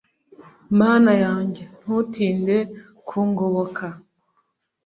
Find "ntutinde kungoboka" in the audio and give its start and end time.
1.79-3.85